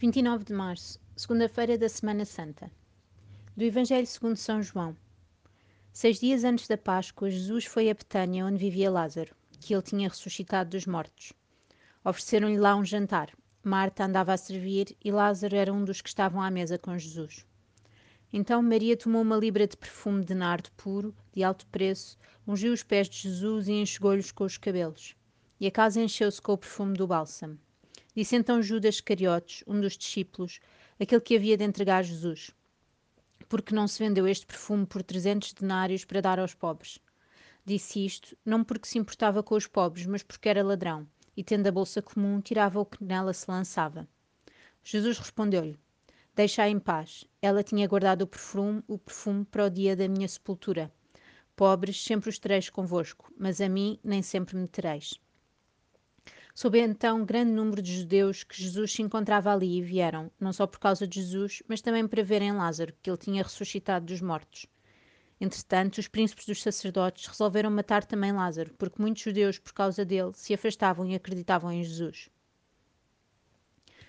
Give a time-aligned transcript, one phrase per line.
[0.00, 2.70] 29 de março, segunda-feira da Semana Santa.
[3.56, 4.96] Do Evangelho segundo São João.
[5.92, 10.08] Seis dias antes da Páscoa, Jesus foi a Betânia, onde vivia Lázaro, que ele tinha
[10.08, 11.32] ressuscitado dos mortos.
[12.04, 13.36] Ofereceram-lhe lá um jantar.
[13.60, 17.44] Marta andava a servir e Lázaro era um dos que estavam à mesa com Jesus.
[18.32, 22.84] Então Maria tomou uma libra de perfume de nardo puro, de alto preço, ungiu os
[22.84, 25.16] pés de Jesus e enxugou-lhes com os cabelos.
[25.58, 27.58] E a casa encheu-se com o perfume do bálsamo.
[28.18, 30.58] Disse então Judas Iscariotes, um dos discípulos,
[30.98, 32.50] aquele que havia de entregar Jesus:
[33.48, 36.98] Porque não se vendeu este perfume por trezentos denários para dar aos pobres?
[37.64, 41.06] Disse isto, não porque se importava com os pobres, mas porque era ladrão,
[41.36, 44.08] e tendo a bolsa comum, tirava o que nela se lançava.
[44.82, 45.78] Jesus respondeu-lhe:
[46.34, 47.24] Deixa-a em paz.
[47.40, 50.92] Ela tinha guardado o perfume, o perfume para o dia da minha sepultura.
[51.54, 55.20] Pobres sempre os tereis convosco, mas a mim nem sempre me tereis.
[56.60, 60.66] Soube então grande número de judeus que Jesus se encontrava ali e vieram, não só
[60.66, 64.66] por causa de Jesus, mas também para verem Lázaro, que ele tinha ressuscitado dos mortos.
[65.40, 70.32] Entretanto, os príncipes dos sacerdotes resolveram matar também Lázaro, porque muitos judeus, por causa dele,
[70.34, 72.28] se afastavam e acreditavam em Jesus.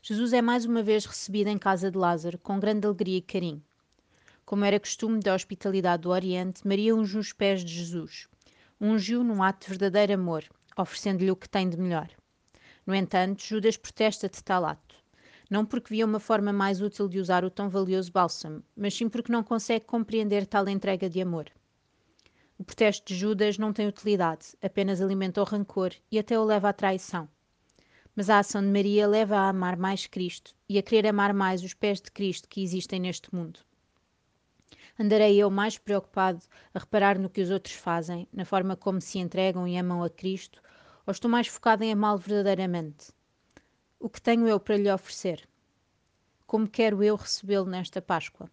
[0.00, 3.64] Jesus é mais uma vez recebido em casa de Lázaro, com grande alegria e carinho.
[4.44, 8.28] Como era costume da hospitalidade do Oriente, Maria ungiu os pés de Jesus.
[8.80, 10.44] Ungiu num ato de verdadeiro amor,
[10.76, 12.08] oferecendo-lhe o que tem de melhor.
[12.86, 14.94] No entanto, Judas protesta de tal ato.
[15.50, 19.08] Não porque via uma forma mais útil de usar o tão valioso bálsamo, mas sim
[19.08, 21.50] porque não consegue compreender tal entrega de amor.
[22.58, 26.68] O protesto de Judas não tem utilidade, apenas alimenta o rancor e até o leva
[26.68, 27.28] à traição.
[28.14, 31.62] Mas a ação de Maria leva a amar mais Cristo e a querer amar mais
[31.62, 33.60] os pés de Cristo que existem neste mundo.
[34.98, 36.40] Andarei eu mais preocupado
[36.72, 40.08] a reparar no que os outros fazem, na forma como se entregam e amam a
[40.08, 40.62] Cristo,
[41.06, 43.12] ou estou mais focado em amá-lo verdadeiramente?
[44.00, 45.48] O que tenho eu para lhe oferecer?
[46.46, 48.50] Como quero eu recebê-lo nesta Páscoa?